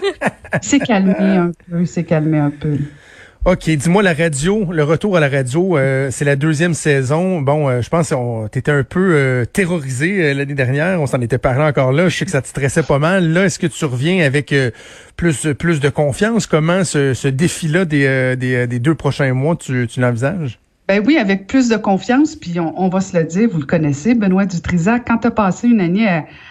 c'est 0.60 0.80
calmé 0.80 1.14
un 1.18 1.52
peu, 1.70 1.84
c'est 1.86 2.04
calmé 2.04 2.38
un 2.38 2.50
peu. 2.50 2.76
OK, 3.46 3.68
dis-moi 3.68 4.02
la 4.02 4.14
radio, 4.14 4.72
le 4.72 4.84
retour 4.84 5.18
à 5.18 5.20
la 5.20 5.28
radio, 5.28 5.76
euh, 5.76 6.08
c'est 6.10 6.24
la 6.24 6.34
deuxième 6.34 6.72
saison. 6.72 7.42
Bon, 7.42 7.68
euh, 7.68 7.82
je 7.82 7.90
pense 7.90 8.08
que 8.08 8.48
tu 8.48 8.58
étais 8.58 8.70
un 8.70 8.84
peu 8.84 9.12
euh, 9.14 9.44
terrorisé 9.44 10.32
l'année 10.32 10.54
dernière, 10.54 10.98
on 10.98 11.06
s'en 11.06 11.20
était 11.20 11.36
parlé 11.36 11.62
encore 11.62 11.92
là, 11.92 12.08
je 12.08 12.16
sais 12.16 12.24
que 12.24 12.30
ça 12.30 12.40
te 12.40 12.48
stressait 12.48 12.84
pas 12.84 12.98
mal. 12.98 13.34
Là, 13.34 13.44
est-ce 13.44 13.58
que 13.58 13.66
tu 13.66 13.84
reviens 13.84 14.24
avec 14.24 14.54
plus 15.16 15.46
plus 15.58 15.80
de 15.80 15.90
confiance? 15.90 16.46
Comment 16.46 16.84
ce, 16.84 17.12
ce 17.12 17.28
défi-là 17.28 17.84
des, 17.84 18.34
des, 18.38 18.66
des, 18.66 18.78
deux 18.78 18.94
prochains 18.94 19.34
mois, 19.34 19.56
tu, 19.56 19.86
tu 19.88 20.00
l'envisages? 20.00 20.58
Ben 20.86 21.02
oui, 21.06 21.16
avec 21.16 21.46
plus 21.46 21.70
de 21.70 21.76
confiance, 21.76 22.36
puis 22.36 22.60
on, 22.60 22.78
on, 22.78 22.90
va 22.90 23.00
se 23.00 23.16
le 23.16 23.24
dire, 23.24 23.48
vous 23.50 23.60
le 23.60 23.64
connaissez, 23.64 24.14
Benoît 24.14 24.44
Dutrisac, 24.44 25.04
quand 25.06 25.16
tu 25.16 25.28
as 25.28 25.30
passé 25.30 25.66
une 25.68 25.80
année 25.80 26.06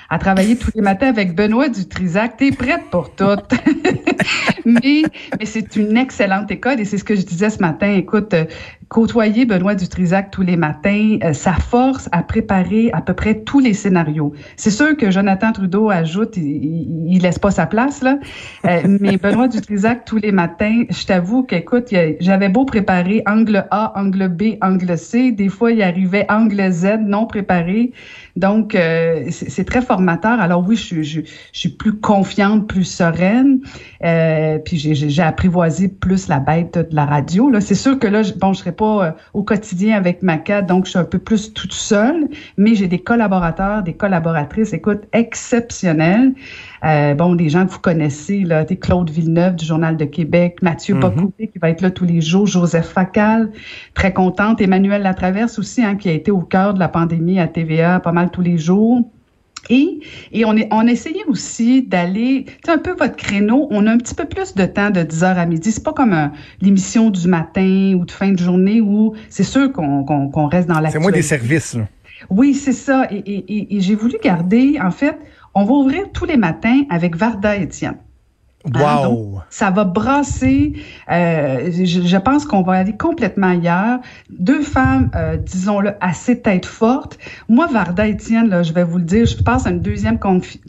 à, 0.10 0.18
travailler 0.18 0.56
tous 0.56 0.72
les 0.74 0.82
matins 0.82 1.08
avec 1.08 1.36
Benoît 1.36 1.70
Dutrisac. 1.70 2.38
T'es 2.38 2.52
prête 2.52 2.84
pour 2.92 3.16
tout. 3.16 3.26
mais 4.66 5.04
mais 5.40 5.46
c'est 5.46 5.76
une 5.76 5.98
excellente 5.98 6.50
école 6.52 6.80
et 6.80 6.86
c'est 6.86 6.98
ce 6.98 7.04
que 7.04 7.16
je 7.16 7.22
disais 7.22 7.50
ce 7.50 7.60
matin. 7.60 7.94
Écoute, 7.94 8.34
euh, 8.34 8.46
côtoyer 8.94 9.46
Benoît 9.46 9.76
Dutrisac 9.76 10.32
tous 10.32 10.44
les 10.44 10.56
matins, 10.56 11.18
euh, 11.24 11.34
ça 11.34 11.54
force 11.54 12.08
à 12.12 12.24
préparer 12.24 12.92
à 12.94 13.02
peu 13.02 13.14
près 13.14 13.42
tous 13.42 13.60
les 13.60 13.74
scénarios. 13.74 14.34
C'est 14.56 14.72
sûr 14.72 14.96
que 14.96 15.12
Jonathan 15.12 15.52
Trudeau 15.52 15.90
ajoute, 15.90 16.38
il, 16.38 17.08
il 17.10 17.22
laisse 17.22 17.40
pas 17.40 17.52
sa 17.52 17.66
place 17.66 18.02
là, 18.02 18.20
euh, 18.66 18.82
mais 19.02 19.18
Benoît 19.18 19.48
Dutrisac 19.48 20.06
tous 20.06 20.18
les 20.18 20.32
matins, 20.32 20.84
je 20.90 21.06
t'avoue 21.06 21.44
qu'écoute, 21.44 21.94
j'avais 22.20 22.50
beau 22.50 22.66
préparer 22.66 23.24
angle 23.26 23.66
A, 23.72 24.00
angle 24.00 24.30
B, 24.30 24.44
angle 24.62 24.98
C, 24.98 25.32
des 25.32 25.50
fois 25.50 25.72
il 25.72 25.82
arrivait 25.82 26.26
angle 26.30 26.72
Z 26.72 27.00
non 27.02 27.26
préparé. 27.26 27.92
Donc 28.36 28.78
c'est 29.30 29.66
très 29.66 29.82
formateur 29.82 30.40
alors 30.40 30.64
oui, 30.68 30.76
je, 30.76 31.02
je, 31.02 31.22
suis 31.52 31.70
plus 31.70 31.94
confiante, 31.94 32.68
plus 32.68 32.84
sereine. 32.84 33.60
Euh, 34.04 34.60
puis 34.60 34.78
j'ai 34.78 35.24
apprivoisé 35.24 35.88
plus 35.88 36.28
la 36.28 36.40
bête 36.40 36.78
de 36.78 36.96
la 36.96 37.06
radio. 37.06 37.50
Là, 37.50 37.62
c'est 37.62 37.76
sûr 37.76 37.98
que 38.00 38.08
là, 38.08 38.22
bon, 38.38 38.54
je 38.54 38.60
serai 38.60 38.72
pas 38.72 38.83
euh, 38.84 39.12
au 39.34 39.44
quotidien 39.44 39.98
avec 39.98 40.22
Maca, 40.22 40.62
donc 40.62 40.86
je 40.86 40.92
suis 40.92 41.00
un 41.00 41.04
peu 41.04 41.20
plus 41.20 41.54
toute 41.54 41.74
seule. 41.74 42.28
Mais 42.58 42.76
j'ai 42.76 42.88
des 42.88 43.00
collaborateurs, 43.00 43.84
des 43.84 43.94
collaboratrices, 43.94 44.74
écoute, 44.74 45.04
exceptionnels. 45.14 46.34
Euh, 46.84 47.14
bon, 47.14 47.36
des 47.36 47.50
gens 47.50 47.66
que 47.66 47.72
vous 47.72 47.80
connaissez, 47.80 48.40
là, 48.42 48.66
Claude 48.66 49.10
Villeneuve 49.10 49.56
du 49.56 49.66
Journal 49.66 49.96
de 49.98 50.06
Québec, 50.06 50.62
Mathieu 50.62 50.96
mm 50.96 51.32
qui 51.38 51.60
va 51.60 51.70
être 51.70 51.82
là 51.82 51.92
tous 51.92 52.06
les 52.06 52.22
jours, 52.22 52.46
Joseph 52.46 52.88
Facal, 52.88 53.52
très 53.94 54.14
contente, 54.14 54.62
Emmanuel 54.62 55.04
Latraverse 55.04 55.60
aussi, 55.60 55.84
hein, 55.84 55.96
qui 55.96 56.10
a 56.10 56.12
été 56.12 56.32
au 56.32 56.42
cœur 56.42 56.74
de 56.74 56.80
la 56.80 56.88
pandémie 56.88 57.40
à 57.40 57.48
TVA 57.48 58.00
pas 58.00 58.12
mal 58.12 58.32
tous 58.32 58.42
les 58.42 58.58
jours. 58.58 59.02
Et, 59.70 60.00
et 60.32 60.46
on, 60.46 60.56
est, 60.56 60.68
on 60.72 60.86
essayait 60.88 61.24
aussi 61.28 61.84
d'aller, 61.84 62.46
tu 62.64 62.72
un 62.72 62.78
peu 62.78 62.92
votre 62.92 63.16
créneau, 63.16 63.68
on 63.72 63.88
a 63.88 63.92
un 63.92 63.98
petit 63.98 64.16
peu 64.16 64.26
plus 64.26 64.56
de 64.56 64.66
temps 64.66 64.90
de 64.90 65.02
10h 65.02 65.36
à 65.36 65.46
midi. 65.46 65.72
C'est 65.72 65.84
pas 65.84 65.94
comme 65.94 66.32
l'émission 66.62 67.10
du 67.10 67.28
matin 67.28 67.94
ou 67.98 68.06
de 68.06 68.12
fin 68.12 68.32
de 68.32 68.40
journée 68.40 68.82
où 68.82 69.14
c'est 69.30 69.44
sûr 69.44 69.72
qu'on 69.72 70.48
reste 70.48 70.68
dans 70.68 70.80
la 70.80 70.90
C'est 70.90 71.00
moins 71.00 71.12
des 71.12 71.22
services. 71.22 71.76
Là. 71.76 71.88
Oui, 72.30 72.54
c'est 72.54 72.74
ça. 72.74 73.08
Et, 73.12 73.18
et, 73.18 73.78
et 73.78 73.82
j'ai 73.82 73.96
voulu 73.96 74.16
garder, 74.24 74.78
en 74.82 74.92
fait, 74.92 75.18
on 75.56 75.64
va 75.64 75.74
ouvrir 75.74 76.12
tous 76.14 76.26
les 76.26 76.38
matins 76.38 76.84
avec 76.90 77.16
Varda 77.16 77.56
Étienne. 77.56 77.98
Hein, 78.74 79.08
wow. 79.08 79.42
ça 79.50 79.72
va 79.72 79.84
brasser. 79.84 80.74
Euh, 81.12 81.70
je, 81.72 82.18
pense 82.18 82.46
qu'on 82.46 82.62
va 82.62 82.74
aller 82.74 82.96
complètement 82.96 83.48
ailleurs. 83.48 84.00
Deux 84.30 84.62
femmes, 84.62 85.12
euh, 85.16 85.36
disons-le, 85.36 85.92
assez 86.00 86.42
tête 86.42 86.66
forte. 86.66 87.18
Moi, 87.50 87.68
Varda 87.68 88.08
Etienne, 88.08 88.48
là, 88.48 88.64
je 88.64 88.72
vais 88.72 88.86
vous 88.86 89.00
le 89.00 89.04
dire, 89.04 89.26
je 89.26 89.44
passe 89.44 89.68
à 89.68 89.72
une 89.72 89.82
deuxième, 89.82 90.18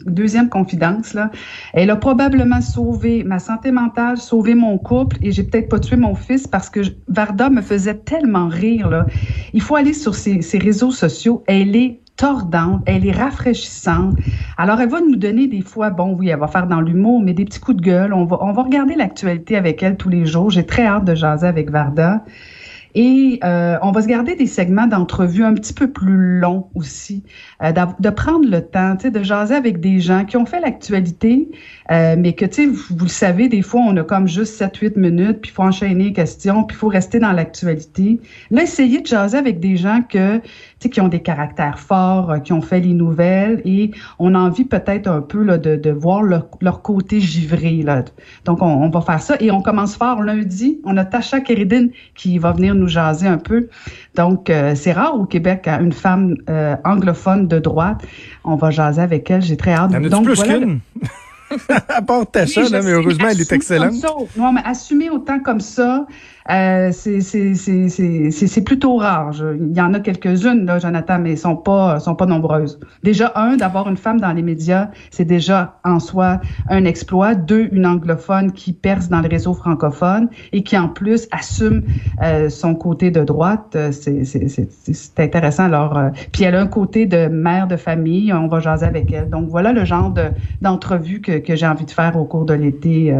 deuxième 0.05 0.49
confidence. 0.49 1.13
Là. 1.13 1.31
Elle 1.73 1.89
a 1.89 1.95
probablement 1.95 2.59
sauvé 2.59 3.23
ma 3.23 3.39
santé 3.39 3.71
mentale, 3.71 4.17
sauvé 4.17 4.55
mon 4.55 4.77
couple, 4.77 5.17
et 5.21 5.31
j'ai 5.31 5.43
peut-être 5.43 5.69
pas 5.69 5.79
tué 5.79 5.95
mon 5.95 6.15
fils 6.15 6.47
parce 6.47 6.69
que 6.69 6.81
Varda 7.07 7.49
me 7.49 7.61
faisait 7.61 7.95
tellement 7.95 8.49
rire. 8.49 8.89
Là. 8.89 9.05
Il 9.53 9.61
faut 9.61 9.77
aller 9.77 9.93
sur 9.93 10.15
ses, 10.15 10.41
ses 10.41 10.57
réseaux 10.57 10.91
sociaux. 10.91 11.43
Elle 11.47 11.75
est 11.77 12.01
tordante, 12.15 12.81
elle 12.85 13.05
est 13.05 13.11
rafraîchissante. 13.11 14.17
Alors, 14.57 14.79
elle 14.79 14.89
va 14.89 15.01
nous 15.01 15.15
donner 15.15 15.47
des 15.47 15.61
fois, 15.61 15.89
bon, 15.89 16.15
oui, 16.15 16.29
elle 16.29 16.39
va 16.39 16.47
faire 16.47 16.67
dans 16.67 16.81
l'humour, 16.81 17.21
mais 17.21 17.33
des 17.33 17.45
petits 17.45 17.59
coups 17.59 17.77
de 17.77 17.81
gueule. 17.81 18.13
On 18.13 18.25
va, 18.25 18.37
on 18.41 18.51
va 18.51 18.63
regarder 18.63 18.95
l'actualité 18.95 19.55
avec 19.55 19.83
elle 19.83 19.97
tous 19.97 20.09
les 20.09 20.25
jours. 20.25 20.49
J'ai 20.49 20.65
très 20.65 20.85
hâte 20.85 21.05
de 21.05 21.15
jaser 21.15 21.47
avec 21.47 21.69
Varda. 21.69 22.23
Et 22.95 23.39
euh, 23.43 23.77
on 23.81 23.91
va 23.91 24.01
se 24.01 24.07
garder 24.07 24.35
des 24.35 24.47
segments 24.47 24.87
d'entrevue 24.87 25.43
un 25.43 25.53
petit 25.53 25.73
peu 25.73 25.91
plus 25.91 26.39
longs 26.39 26.69
aussi, 26.75 27.23
euh, 27.61 27.73
de 27.73 28.09
prendre 28.09 28.49
le 28.49 28.61
temps, 28.61 28.95
de 28.95 29.21
jaser 29.21 29.53
avec 29.53 29.81
des 29.81 29.99
gens 29.99 30.23
qui 30.23 30.37
ont 30.37 30.45
fait 30.45 30.61
l'actualité, 30.61 31.49
euh, 31.91 32.15
mais 32.17 32.31
que, 32.33 32.45
tu 32.45 32.53
sais, 32.53 32.65
vous, 32.67 33.03
le 33.03 33.09
savez, 33.09 33.49
des 33.49 33.61
fois, 33.61 33.81
on 33.81 33.97
a 33.97 34.03
comme 34.03 34.29
juste 34.29 34.61
7-8 34.61 34.97
minutes, 34.97 35.41
puis 35.41 35.51
il 35.51 35.53
faut 35.53 35.63
enchaîner 35.63 36.05
les 36.05 36.13
questions, 36.13 36.63
puis 36.63 36.77
il 36.77 36.79
faut 36.79 36.87
rester 36.87 37.19
dans 37.19 37.33
l'actualité. 37.33 38.21
Là, 38.49 38.63
essayez 38.63 39.01
de 39.01 39.07
jaser 39.07 39.37
avec 39.37 39.59
des 39.59 39.75
gens 39.75 40.01
que, 40.07 40.39
qui 40.89 41.01
ont 41.01 41.07
des 41.07 41.21
caractères 41.21 41.79
forts, 41.79 42.31
euh, 42.31 42.39
qui 42.39 42.53
ont 42.53 42.61
fait 42.61 42.79
les 42.79 42.93
nouvelles 42.93 43.61
et 43.65 43.91
on 44.19 44.35
a 44.35 44.39
envie 44.39 44.65
peut-être 44.65 45.07
un 45.07 45.21
peu 45.21 45.43
là, 45.43 45.57
de, 45.57 45.75
de 45.75 45.89
voir 45.89 46.23
leur, 46.23 46.47
leur, 46.61 46.81
côté 46.81 47.19
givré. 47.19 47.81
Là. 47.83 48.03
Donc, 48.45 48.61
on, 48.61 48.67
on, 48.67 48.89
va 48.89 49.01
faire 49.01 49.21
ça 49.21 49.35
et 49.39 49.51
on 49.51 49.61
commence 49.61 49.95
fort 49.95 50.21
lundi. 50.21 50.79
On 50.83 50.97
a 50.97 51.05
Tasha 51.05 51.39
Keridine 51.41 51.91
qui 52.15 52.37
va 52.37 52.51
venir 52.51 52.75
nous 52.75 52.87
jaser 52.87 53.27
un 53.27 53.37
peu. 53.37 53.69
Donc, 54.15 54.49
euh, 54.49 54.75
c'est 54.75 54.91
rare 54.91 55.19
au 55.19 55.25
Québec, 55.25 55.67
une 55.67 55.93
femme 55.93 56.35
euh, 56.49 56.75
anglophone 56.83 57.47
de 57.47 57.59
droite. 57.59 58.05
On 58.43 58.55
va 58.55 58.71
jaser 58.71 59.01
avec 59.01 59.29
elle. 59.31 59.41
J'ai 59.41 59.57
très 59.57 59.73
hâte. 59.73 59.91
Donc, 59.91 60.25
plus 60.25 60.35
voilà, 60.35 60.59
à 61.89 62.01
part 62.01 62.29
Tasha, 62.29 62.63
oui, 62.63 62.69
mais 62.71 62.91
heureusement, 62.91 63.27
elle 63.29 63.41
est 63.41 63.51
excellente. 63.51 63.93
Non, 64.37 64.51
mais 64.51 64.61
assumer 64.63 65.09
autant 65.09 65.39
comme 65.39 65.61
ça, 65.61 66.05
euh, 66.51 66.91
c'est 66.91 68.63
plutôt 68.63 68.97
rare. 68.97 69.33
il 69.59 69.75
y 69.75 69.81
en 69.81 69.93
a 69.95 69.99
quelques-unes, 69.99 70.65
là, 70.65 70.77
Jonathan, 70.77 71.17
mais 71.19 71.31
elles 71.31 71.37
sont 71.39 71.55
pas, 71.55 71.99
sont 71.99 72.13
pas 72.13 72.27
nombreuses. 72.27 72.79
Déjà, 73.03 73.31
un, 73.35 73.57
d'avoir 73.57 73.89
une 73.89 73.97
femme 73.97 74.21
dans 74.21 74.31
les 74.31 74.43
médias, 74.43 74.89
c'est 75.09 75.25
déjà 75.25 75.79
en 75.83 75.99
soi 75.99 76.39
un 76.69 76.85
exploit. 76.85 77.33
Deux, 77.33 77.69
une 77.71 77.87
anglophone 77.87 78.51
qui 78.51 78.73
perce 78.73 79.09
dans 79.09 79.21
le 79.21 79.27
réseau 79.27 79.55
francophone 79.55 80.29
et 80.53 80.61
qui, 80.61 80.77
en 80.77 80.87
plus, 80.87 81.27
assume 81.31 81.83
euh, 82.21 82.49
son 82.49 82.75
côté 82.75 83.09
de 83.09 83.23
droite. 83.23 83.75
Euh, 83.75 83.91
c'est 83.91 85.19
intéressant. 85.19 85.63
Alors, 85.63 85.97
euh, 85.97 86.09
puis 86.31 86.43
elle 86.43 86.55
a 86.55 86.61
un 86.61 86.67
côté 86.67 87.07
de 87.07 87.27
mère 87.27 87.67
de 87.67 87.75
famille. 87.75 88.31
On 88.31 88.47
va 88.47 88.59
jaser 88.59 88.85
avec 88.85 89.11
elle. 89.11 89.29
Donc, 89.29 89.49
voilà 89.49 89.73
le 89.73 89.83
genre 89.83 90.13
d'entrevue 90.61 91.21
que, 91.21 91.44
que 91.45 91.55
j'ai 91.55 91.67
envie 91.67 91.85
de 91.85 91.91
faire 91.91 92.17
au 92.17 92.25
cours 92.25 92.45
de 92.45 92.53
l'été 92.53 93.13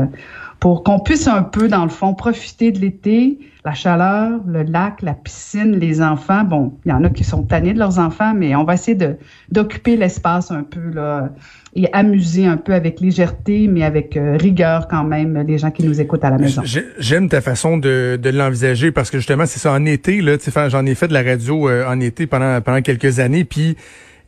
pour 0.60 0.84
qu'on 0.84 1.00
puisse 1.00 1.27
un 1.27 1.44
peu, 1.44 1.67
dans 1.67 1.84
le 1.84 1.89
fond, 1.89 2.13
profiter 2.13 2.72
de 2.72 2.79
l'été, 2.79 3.38
la 3.65 3.74
chaleur, 3.74 4.39
le 4.48 4.63
lac, 4.63 5.01
la 5.01 5.13
piscine, 5.13 5.77
les 5.77 6.01
enfants. 6.01 6.44
Bon, 6.44 6.74
il 6.86 6.89
y 6.89 6.91
en 6.91 7.03
a 7.03 7.10
qui 7.10 7.24
sont 7.24 7.44
tannés 7.44 7.74
de 7.74 7.79
leurs 7.79 8.00
enfants, 8.00 8.34
mais 8.36 8.55
on 8.55 8.63
va 8.63 8.75
essayer 8.75 8.96
de 8.96 9.17
d'occuper 9.51 9.96
l'espace 9.96 10.51
un 10.51 10.63
peu 10.63 10.91
là 10.94 11.29
et 11.75 11.91
amuser 11.94 12.46
un 12.46 12.58
peu 12.58 12.74
avec 12.74 13.01
légèreté, 13.01 13.67
mais 13.67 13.84
avec 13.84 14.15
euh, 14.15 14.38
rigueur 14.38 14.88
quand 14.88 15.03
même 15.03 15.44
les 15.46 15.58
gens 15.58 15.72
qui 15.72 15.84
nous 15.84 16.00
écoutent 16.00 16.24
à 16.24 16.29
la 16.29 16.38
maison. 16.38 16.62
J'aime 17.00 17.27
ta 17.27 17.41
façon 17.41 17.77
de, 17.77 18.17
de 18.22 18.29
l'envisager 18.29 18.91
parce 18.91 19.12
que 19.12 19.17
justement 19.17 19.46
c'est 19.46 19.60
ça 19.60 19.74
en 19.74 19.84
été 19.86 20.22
là, 20.22 20.38
j'en 20.70 20.86
ai 20.86 20.96
fait 20.96 21.08
de 21.08 21.13
la 21.13 21.24
radio 21.24 21.67
euh, 21.67 21.86
en 21.88 22.00
été 22.00 22.27
pendant 22.27 22.62
pendant 22.62 22.82
quelques 22.82 23.20
années, 23.20 23.44
puis 23.44 23.75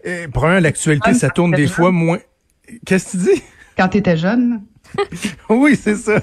euh, 0.06 0.28
pour 0.34 0.46
un 0.46 0.60
l'actualité 0.60 1.14
ça 1.14 1.30
tourne 1.30 1.52
des 1.52 1.68
fois 1.68 1.92
moins. 1.92 2.18
Qu'est-ce 2.86 3.06
que 3.06 3.12
tu 3.12 3.18
dis? 3.18 3.44
Quand 3.78 3.90
tu 3.90 4.00
étais 4.00 4.18
jeune. 4.18 4.62
oui, 5.50 5.78
c'est 5.80 5.96
ça. 5.96 6.22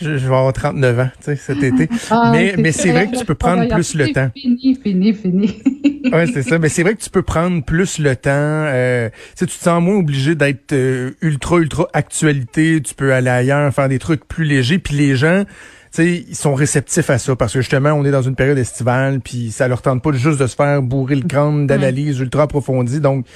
Je, 0.00 0.10
vais 0.10 0.24
avoir 0.26 0.52
39 0.52 0.98
ans, 0.98 1.10
tu 1.18 1.24
sais, 1.24 1.36
cet 1.36 1.62
été. 1.62 1.88
Ah, 2.10 2.30
mais 2.32 2.54
mais 2.58 2.72
c'est 2.72 2.90
vrai 2.90 3.10
que 3.10 3.18
tu 3.18 3.24
peux 3.24 3.34
prendre 3.34 3.66
plus 3.68 3.94
le 3.94 4.12
temps. 4.12 4.30
Fini, 4.34 4.78
fini, 4.82 5.12
fini. 5.12 5.62
oui, 6.12 6.32
c'est 6.32 6.42
ça. 6.42 6.58
Mais 6.58 6.68
c'est 6.68 6.82
vrai 6.82 6.94
que 6.94 7.02
tu 7.02 7.10
peux 7.10 7.22
prendre 7.22 7.62
plus 7.62 7.98
le 7.98 8.16
temps. 8.16 8.30
Euh, 8.34 9.10
tu 9.36 9.46
te 9.46 9.52
sens 9.52 9.82
moins 9.82 9.96
obligé 9.96 10.34
d'être 10.34 10.72
euh, 10.72 11.12
ultra, 11.20 11.58
ultra 11.58 11.88
actualité. 11.92 12.80
Tu 12.82 12.94
peux 12.94 13.12
aller 13.12 13.30
ailleurs, 13.30 13.72
faire 13.72 13.88
des 13.88 13.98
trucs 13.98 14.26
plus 14.26 14.44
légers. 14.44 14.78
Puis 14.78 14.94
les 14.94 15.16
gens, 15.16 15.44
tu 15.44 16.02
sais, 16.02 16.24
ils 16.28 16.36
sont 16.36 16.54
réceptifs 16.54 17.10
à 17.10 17.18
ça 17.18 17.36
parce 17.36 17.52
que 17.52 17.60
justement, 17.60 17.90
on 17.90 18.04
est 18.04 18.12
dans 18.12 18.22
une 18.22 18.36
période 18.36 18.58
estivale, 18.58 19.20
puis 19.20 19.50
ça 19.50 19.68
leur 19.68 19.82
tente 19.82 20.02
pas 20.02 20.12
juste 20.12 20.40
de 20.40 20.46
se 20.46 20.56
faire 20.56 20.82
bourrer 20.82 21.16
le 21.16 21.26
crâne 21.26 21.66
d'analyse 21.66 22.20
ultra 22.20 22.44
approfondie. 22.44 23.00
Donc, 23.00 23.26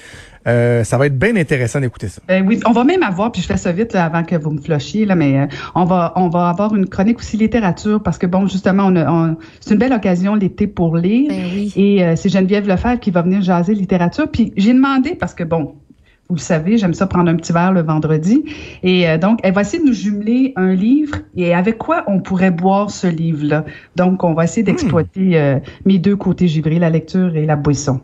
euh, 0.47 0.85
ça 0.85 0.99
va 0.99 1.07
être 1.07 1.19
bien 1.19 1.37
intéressant 1.37 1.81
d'écouter 1.81 2.09
ça. 2.09 2.21
Euh, 2.31 2.43
oui, 2.45 2.61
on 2.67 2.73
va 2.73 2.85
même 2.85 3.03
avoir, 3.03 3.33
puis 3.33 3.41
je 3.41 3.47
fais 3.47 3.57
ça 3.57 3.73
vite 3.73 3.93
là, 3.93 4.05
avant 4.05 4.25
que 4.25 4.37
vous 4.37 4.51
me 4.51 4.61
flushiez, 4.61 5.07
là, 5.07 5.15
mais 5.15 5.39
euh, 5.39 5.47
on 5.75 5.85
va 5.85 6.13
on 6.17 6.29
va 6.29 6.49
avoir 6.49 6.75
une 6.75 6.87
chronique 6.87 7.19
aussi 7.19 7.37
littérature 7.37 8.03
parce 8.03 8.19
que 8.19 8.27
bon, 8.27 8.47
justement, 8.47 8.89
on, 8.89 9.37
c'est 9.61 9.73
une 9.73 9.81
belle 9.81 9.93
occasion 9.93 10.35
l'été 10.35 10.67
pour 10.67 10.97
lire. 10.97 11.31
Ben 11.31 11.45
oui. 11.55 11.73
Et 11.77 12.17
c'est 12.17 12.29
Geneviève 12.29 12.69
Lefebvre 12.69 13.01
qui 13.01 13.11
va 13.11 13.23
venir 13.23 13.43
jaser 13.43 13.75
littérature. 13.75 14.29
Puis 14.31 14.53
j'ai 14.57 14.73
demandé 14.73 15.15
parce 15.15 15.35
que 15.35 15.45
bon, 15.45 15.77
vous 16.29 16.37
le 16.37 16.41
savez, 16.41 16.79
j'aime 16.79 16.95
ça 16.95 17.07
prendre 17.07 17.31
un 17.31 17.37
petit 17.37 17.53
verre 17.53 17.73
le 17.73 17.83
vendredi. 17.83 18.45
Et 18.83 19.19
donc, 19.19 19.41
elle 19.43 19.55
va 19.55 19.63
essayer 19.63 19.83
de 19.83 19.89
nous 19.89 19.95
jumeler 19.95 20.53
un 20.57 20.75
livre 20.75 21.17
et 21.37 21.55
avec 21.55 21.79
quoi 21.79 22.05
on 22.07 22.21
pourrait 22.21 22.51
boire 22.51 22.91
ce 22.91 23.07
livre-là? 23.07 23.65
Donc, 23.97 24.25
on 24.25 24.35
va 24.35 24.45
essayer 24.45 24.63
d'exploiter 24.63 25.59
mes 25.85 25.99
deux 25.99 26.17
côtés 26.17 26.49
givrés, 26.49 26.79
la 26.79 26.91
lecture 26.91 27.37
et 27.37 27.47
la 27.47 27.57
boisson. 27.57 28.01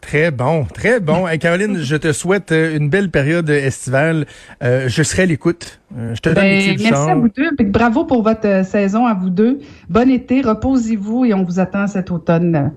Très 0.00 0.30
bon, 0.30 0.64
très 0.64 1.00
bon. 1.00 1.26
Caroline, 1.38 1.78
je 1.78 1.96
te 1.96 2.12
souhaite 2.12 2.52
euh, 2.52 2.76
une 2.76 2.88
belle 2.88 3.10
période 3.10 3.50
estivale. 3.50 4.26
Euh, 4.62 4.88
je 4.88 5.02
serai 5.02 5.24
à 5.24 5.26
l'écoute. 5.26 5.80
Euh, 5.96 6.14
je 6.14 6.20
te 6.20 6.28
donne 6.28 6.44
ben, 6.44 6.76
Merci 6.80 7.10
à 7.10 7.14
vous 7.14 7.28
deux. 7.28 7.50
Bravo 7.64 8.04
pour 8.04 8.22
votre 8.22 8.64
saison 8.64 9.06
à 9.06 9.14
vous 9.14 9.30
deux. 9.30 9.58
Bon 9.88 10.10
été, 10.10 10.40
reposez-vous 10.40 11.24
et 11.24 11.34
on 11.34 11.42
vous 11.42 11.60
attend 11.60 11.86
cet 11.86 12.10
automne. 12.10 12.72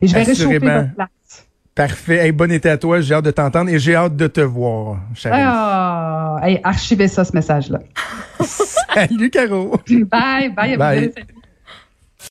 Et 0.00 0.06
je 0.06 0.14
vais 0.14 0.22
réchauffer 0.22 0.58
votre 0.58 0.94
place. 0.94 1.46
Parfait. 1.74 2.32
bon 2.32 2.50
été 2.50 2.68
à 2.68 2.78
toi. 2.78 3.00
J'ai 3.00 3.14
hâte 3.14 3.24
de 3.24 3.30
t'entendre 3.30 3.70
et 3.70 3.78
j'ai 3.78 3.94
hâte 3.94 4.16
de 4.16 4.26
te 4.26 4.40
voir, 4.40 4.98
Ah, 5.26 6.40
archivez 6.64 7.08
ça, 7.08 7.24
ce 7.24 7.32
message-là. 7.34 7.78
Salut, 8.94 9.30
Caro. 9.30 9.76
Bye, 10.10 10.50
bye. 10.50 10.76
bye. 10.76 11.12